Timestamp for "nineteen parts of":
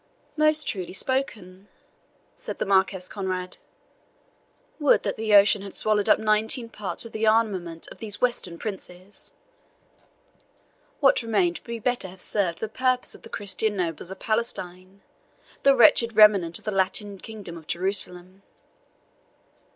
6.17-7.11